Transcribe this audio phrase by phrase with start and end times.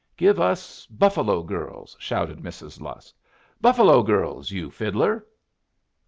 [0.17, 2.81] "Give us 'Buffalo Girls!'" shouted Mrs.
[2.81, 3.13] Lusk....
[3.61, 5.23] "'Buffalo Girls,' you fiddler!"